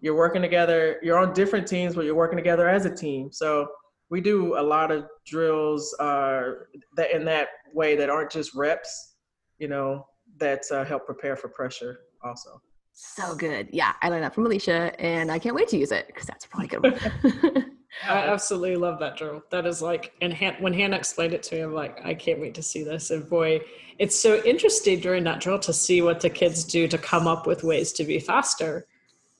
[0.00, 3.32] You're working together, you're on different teams, but you're working together as a team.
[3.32, 3.68] So
[4.10, 6.52] we do a lot of drills uh,
[6.96, 9.14] that in that way that aren't just reps,
[9.58, 10.06] you know,
[10.38, 12.60] that uh, help prepare for pressure also.
[12.94, 13.68] So good.
[13.72, 16.44] Yeah, I learned that from Alicia, and I can't wait to use it because that's
[16.44, 17.74] a probably good one.
[18.08, 19.42] I absolutely love that drill.
[19.50, 22.40] That is like, and Han- when Hannah explained it to me, I'm like, I can't
[22.40, 23.10] wait to see this.
[23.10, 23.60] And boy,
[23.98, 27.46] it's so interesting during that drill to see what the kids do to come up
[27.46, 28.86] with ways to be faster.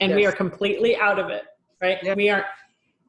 [0.00, 0.16] And yes.
[0.16, 1.44] we are completely out of it,
[1.80, 1.98] right?
[2.02, 2.14] Yeah.
[2.14, 2.44] We are.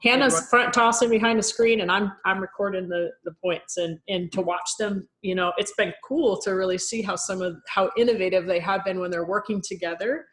[0.04, 4.32] Hannah's front tossing behind the screen, and I'm I'm recording the the points, and and
[4.34, 7.90] to watch them, you know, it's been cool to really see how some of how
[7.98, 10.26] innovative they have been when they're working together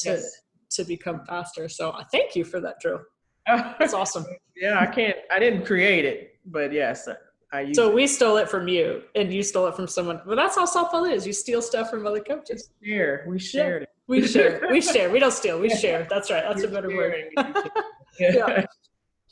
[0.00, 0.40] to yes.
[0.70, 1.68] to become faster.
[1.68, 3.00] So uh, thank you for that drill.
[3.46, 4.24] That's awesome.
[4.56, 5.16] yeah, I can't.
[5.30, 7.08] I didn't create it, but yes,
[7.52, 7.72] I.
[7.72, 7.94] so it.
[7.94, 10.20] we stole it from you, and you stole it from someone.
[10.24, 11.26] But that's how softball is.
[11.26, 12.70] You steal stuff from other coaches.
[12.80, 13.24] We share.
[13.28, 13.84] We shared yeah.
[13.84, 13.88] it.
[14.06, 14.68] We share.
[14.70, 15.10] We share.
[15.10, 15.60] We don't steal.
[15.60, 15.76] We yeah.
[15.76, 16.06] share.
[16.08, 16.44] That's right.
[16.46, 17.30] That's We're a better sharing.
[17.36, 17.70] word.
[18.20, 18.66] yeah.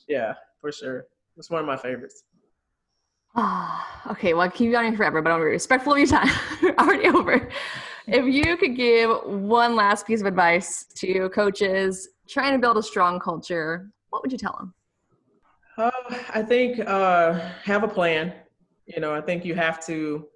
[0.08, 1.06] yeah, for sure.
[1.36, 2.24] It's one of my favorites.
[3.36, 4.34] Ah, okay.
[4.34, 6.28] Well, I'll keep you on forever, but I'm respectful of your time.
[6.78, 7.48] already over
[8.06, 12.82] if you could give one last piece of advice to coaches trying to build a
[12.82, 14.74] strong culture, what would you tell them?
[15.78, 15.90] Uh,
[16.34, 17.32] I think uh,
[17.62, 18.32] have a plan.
[18.86, 20.26] You know, I think you have to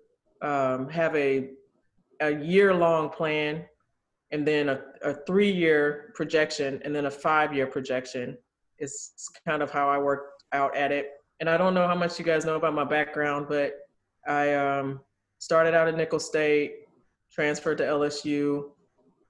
[0.42, 1.50] um, have a
[2.20, 3.64] a year long plan,
[4.30, 8.38] and then a, a three year projection, and then a five year projection.
[8.78, 9.12] Is
[9.46, 11.10] kind of how I worked out at it.
[11.40, 13.74] And I don't know how much you guys know about my background, but
[14.26, 15.00] I um,
[15.38, 16.83] started out at Nicholls State
[17.34, 18.70] transferred to LSU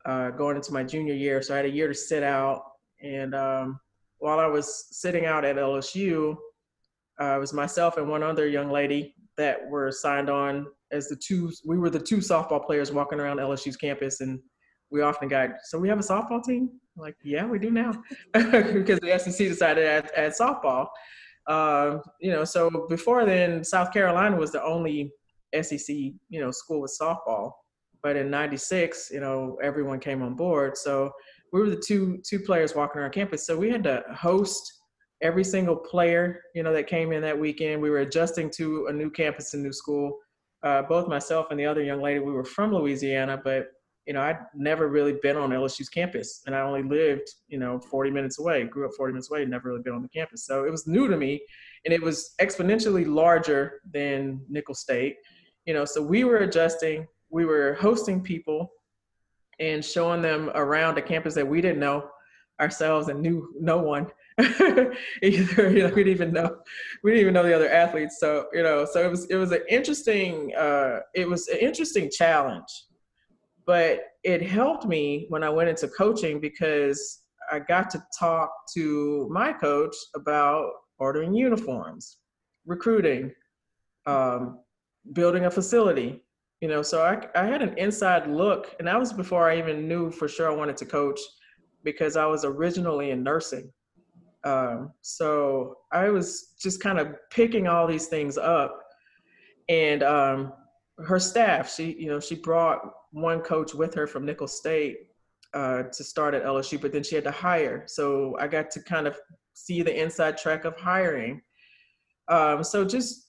[0.04, 1.40] uh, going into my junior year.
[1.42, 2.64] So I had a year to sit out.
[3.02, 3.80] And um,
[4.18, 6.36] while I was sitting out at LSU,
[7.20, 11.16] uh, it was myself and one other young lady that were signed on as the
[11.16, 11.50] two.
[11.64, 14.40] We were the two softball players walking around LSU's campus, and
[14.90, 15.50] we often got.
[15.64, 16.70] So we have a softball team.
[16.96, 17.92] Like, yeah, we do now,
[18.32, 20.88] because the SEC decided at, at softball.
[21.46, 25.12] Uh, you know, so before then, South Carolina was the only
[25.60, 27.52] SEC, you know, school with softball.
[28.04, 30.76] But in '96, you know, everyone came on board.
[30.76, 31.10] So
[31.52, 33.46] we were the two two players walking around campus.
[33.46, 34.72] So we had to host
[35.22, 37.80] every single player, you know, that came in that weekend.
[37.80, 40.18] We were adjusting to a new campus and new school.
[40.62, 43.68] Uh, both myself and the other young lady, we were from Louisiana, but
[44.06, 47.80] you know, I'd never really been on LSU's campus, and I only lived, you know,
[47.80, 48.64] 40 minutes away.
[48.64, 51.08] Grew up 40 minutes away, never really been on the campus, so it was new
[51.08, 51.40] to me,
[51.84, 55.16] and it was exponentially larger than Nicholls State.
[55.64, 58.70] You know, so we were adjusting we were hosting people
[59.58, 62.08] and showing them around a campus that we didn't know
[62.60, 64.06] ourselves and knew no one.
[64.38, 66.58] Either you know, we didn't even know
[67.02, 68.18] we didn't even know the other athletes.
[68.20, 72.08] So you know so it was it was an interesting uh, it was an interesting
[72.08, 72.70] challenge.
[73.66, 79.28] But it helped me when i went into coaching because i got to talk to
[79.30, 82.18] my coach about ordering uniforms
[82.64, 83.30] recruiting
[84.06, 84.60] um,
[85.12, 86.24] building a facility
[86.64, 89.86] you know so I, I had an inside look and that was before i even
[89.86, 91.20] knew for sure i wanted to coach
[91.82, 93.70] because i was originally in nursing
[94.44, 98.80] um, so i was just kind of picking all these things up
[99.68, 100.54] and um,
[101.06, 104.96] her staff she you know she brought one coach with her from nicholls state
[105.52, 107.84] uh, to start at LSU, but then she had to hire.
[107.86, 109.16] So I got to kind of
[109.52, 111.42] see the inside track of hiring.
[112.26, 113.23] Um, so just,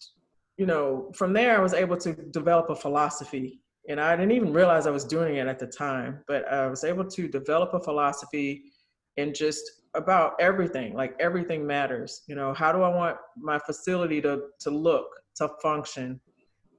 [0.58, 3.62] you know, from there, I was able to develop a philosophy.
[3.88, 6.84] And I didn't even realize I was doing it at the time, but I was
[6.84, 8.64] able to develop a philosophy
[9.18, 12.24] and just about everything like everything matters.
[12.28, 16.20] You know how do i want my facility to to look to function?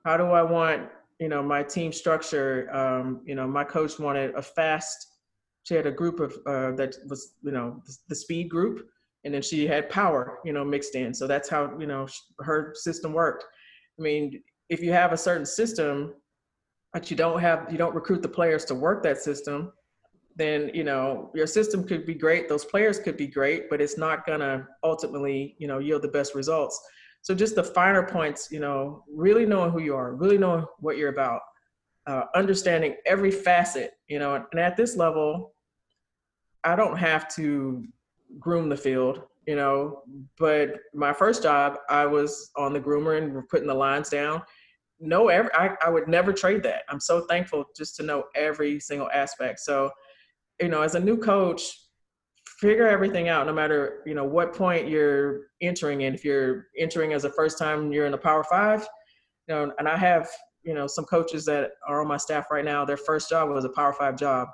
[0.04, 2.68] How do i want you know my team structure?
[2.74, 5.16] Um, you know my coach wanted a fast
[5.66, 8.86] she had a group of uh, that was you know the, the, speed group
[9.24, 11.12] and then she had power you know mixed in.
[11.12, 12.06] So that's how you know
[12.40, 13.44] her system worked
[13.98, 16.14] i mean if you have a certain system
[16.92, 19.72] but you don't have you don't recruit the players to work that system
[20.36, 23.98] then you know your system could be great those players could be great but it's
[23.98, 26.78] not to ultimately you know yield the best results.
[27.22, 30.96] So just the finer points you know really knowing who you are really knowing what
[30.96, 31.40] you're about
[32.06, 35.54] uh, understanding every facet you know and at this level
[36.62, 37.84] i don't have to
[38.38, 40.02] groom the field you know
[40.38, 44.42] but my first job i was on the groomer and putting the lines down
[44.98, 48.80] no every I, I would never trade that i'm so thankful just to know every
[48.80, 49.90] single aspect so
[50.60, 51.62] you know, as a new coach,
[52.58, 56.14] figure everything out no matter, you know, what point you're entering in.
[56.14, 58.86] If you're entering as a first time you're in a power five,
[59.48, 60.28] you know, and I have,
[60.62, 63.64] you know, some coaches that are on my staff right now, their first job was
[63.64, 64.48] a power five job.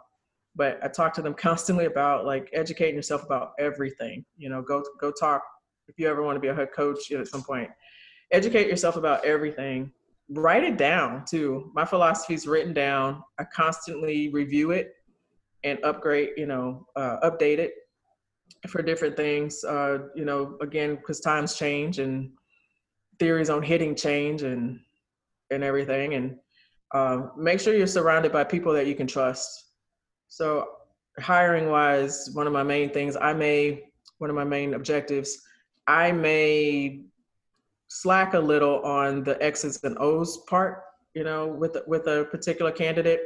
[0.54, 4.24] But I talk to them constantly about like educating yourself about everything.
[4.36, 5.42] You know, go go talk
[5.88, 7.70] if you ever want to be a head coach at some point.
[8.30, 9.92] Educate yourself about everything.
[10.30, 11.70] Write it down too.
[11.74, 13.22] My philosophy is written down.
[13.38, 14.94] I constantly review it
[15.64, 17.74] and upgrade, you know, uh, update it
[18.68, 19.64] for different things.
[19.64, 22.30] Uh, you know, again, because times change and
[23.18, 24.80] theories on hitting change and
[25.50, 26.36] and everything, and
[26.94, 29.71] uh, make sure you're surrounded by people that you can trust.
[30.32, 30.66] So,
[31.20, 35.42] hiring wise, one of my main things, I may one of my main objectives,
[35.86, 37.02] I may
[37.88, 40.84] slack a little on the X's and O's part.
[41.12, 43.20] You know, with with a particular candidate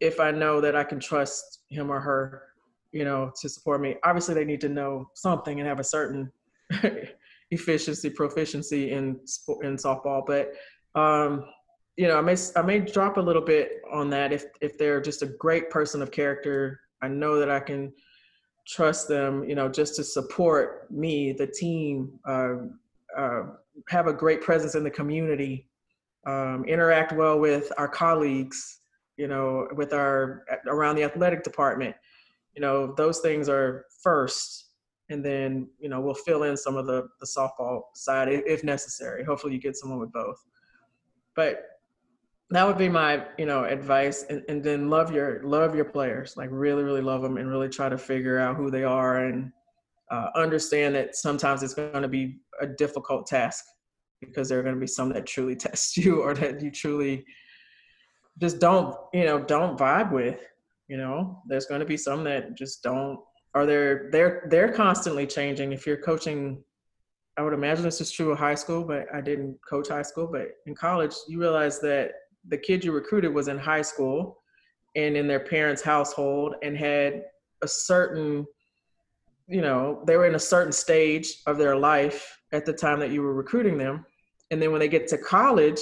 [0.00, 2.42] if I know that I can trust him or her,
[2.90, 3.94] you know, to support me.
[4.02, 6.32] Obviously, they need to know something and have a certain
[7.52, 9.20] efficiency, proficiency in
[9.62, 10.26] in softball.
[10.26, 10.54] But
[11.00, 11.44] um,
[11.98, 15.00] you know, I may I may drop a little bit on that if if they're
[15.00, 16.80] just a great person of character.
[17.02, 17.92] I know that I can
[18.68, 22.54] trust them, you know, just to support me, the team, uh,
[23.16, 23.42] uh,
[23.88, 25.68] have a great presence in the community,
[26.26, 28.80] um, interact well with our colleagues,
[29.16, 31.96] you know, with our around the athletic department.
[32.54, 34.66] You know, those things are first,
[35.10, 39.24] and then you know we'll fill in some of the the softball side if necessary.
[39.24, 40.38] Hopefully, you get someone with both.
[41.34, 41.64] But
[42.50, 46.36] that would be my you know advice, and, and then love your love your players,
[46.36, 49.52] like really really love them, and really try to figure out who they are and
[50.10, 53.64] uh, understand that sometimes it's going to be a difficult task
[54.20, 57.24] because there are going to be some that truly test you or that you truly
[58.38, 60.40] just don't you know don't vibe with
[60.88, 61.42] you know?
[61.46, 63.20] There's going to be some that just don't
[63.54, 65.72] or they're they're they're constantly changing.
[65.72, 66.62] If you're coaching
[67.36, 70.26] i would imagine this is true of high school but i didn't coach high school
[70.26, 72.10] but in college you realize that
[72.46, 74.38] the kid you recruited was in high school
[74.96, 77.22] and in their parents household and had
[77.62, 78.46] a certain
[79.48, 83.10] you know they were in a certain stage of their life at the time that
[83.10, 84.04] you were recruiting them
[84.50, 85.80] and then when they get to college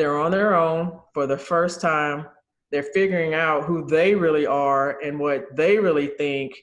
[0.00, 2.26] they're on their own for the first time.
[2.70, 6.54] They're figuring out who they really are and what they really think,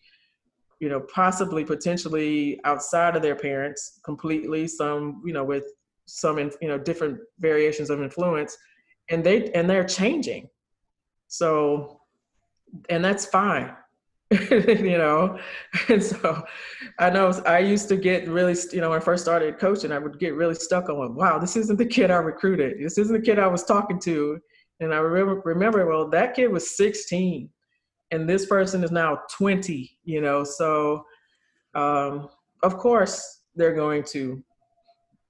[0.79, 5.65] you know, possibly potentially outside of their parents completely, some, you know, with
[6.05, 8.57] some, you know, different variations of influence.
[9.09, 10.49] And they, and they're changing.
[11.27, 12.01] So,
[12.89, 13.73] and that's fine.
[14.51, 15.39] you know
[15.87, 16.43] and so
[16.99, 19.97] i know i used to get really you know when i first started coaching i
[19.97, 23.25] would get really stuck on wow this isn't the kid i recruited this isn't the
[23.25, 24.37] kid i was talking to
[24.81, 27.49] and i remember remember well that kid was 16
[28.11, 31.05] and this person is now 20 you know so
[31.73, 32.27] um,
[32.63, 34.43] of course they're going to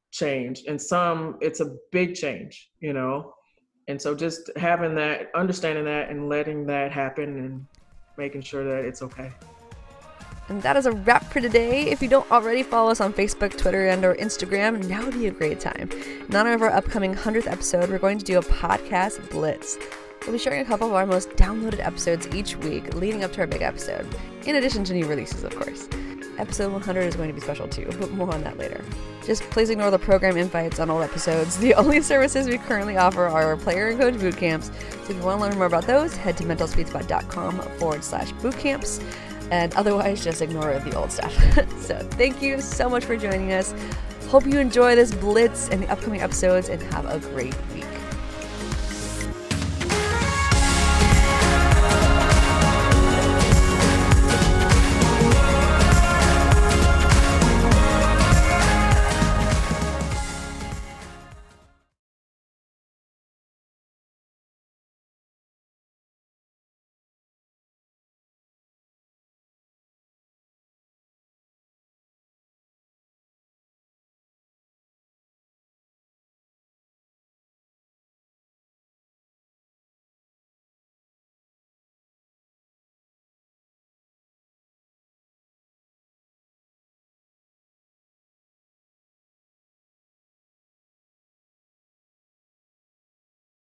[0.10, 3.32] change and some it's a big change you know
[3.88, 7.66] and so just having that understanding that and letting that happen and
[8.18, 9.32] making sure that it's okay.
[10.50, 11.90] And that is a wrap for today.
[11.90, 15.28] If you don't already follow us on Facebook, Twitter, and or Instagram, now would be
[15.28, 15.90] a great time.
[16.28, 19.78] In honor of our upcoming 100th episode, we're going to do a podcast blitz.
[20.22, 23.42] We'll be sharing a couple of our most downloaded episodes each week leading up to
[23.42, 24.08] our big episode,
[24.46, 25.88] in addition to new releases, of course.
[26.38, 28.84] Episode 100 is going to be special too, but more on that later.
[29.26, 31.58] Just please ignore the program invites on old episodes.
[31.58, 34.68] The only services we currently offer are player and coach boot camps.
[35.04, 38.58] So if you want to learn more about those, head to mentalspeedspot.com forward slash boot
[38.58, 39.00] camps.
[39.52, 41.34] And otherwise, just ignore the old stuff.
[41.80, 43.74] so thank you so much for joining us.
[44.28, 47.77] Hope you enjoy this blitz and the upcoming episodes and have a great week.